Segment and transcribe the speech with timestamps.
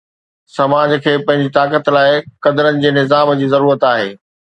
[0.55, 2.15] سماج کي پنهنجي طاقت لاءِ
[2.47, 4.09] قدرن جي نظام جي ضرورت آهي.